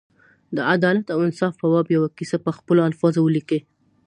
[0.55, 3.59] د عدالت او انصاف په باب یوه کیسه په خپلو الفاظو ولیکي.